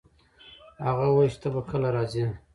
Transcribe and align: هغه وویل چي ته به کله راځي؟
هغه 0.85 1.05
وویل 1.09 1.31
چي 1.33 1.39
ته 1.41 1.47
به 1.53 1.61
کله 1.69 1.89
راځي؟ 1.95 2.25